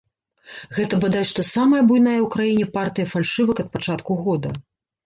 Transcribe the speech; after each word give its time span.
Гэта 0.77 0.99
бадай 1.03 1.27
што 1.33 1.45
самая 1.51 1.83
буйная 1.91 2.17
ў 2.25 2.27
краіне 2.37 2.65
партыя 2.79 3.13
фальшывак 3.13 3.57
ад 3.67 3.75
пачатку 3.79 4.21
года. 4.27 4.61